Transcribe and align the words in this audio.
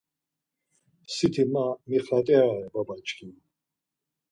Siti 1.15 1.43
ma 1.51 1.65
mixat̆irare, 1.89 2.65
babaçkimi. 2.73 3.37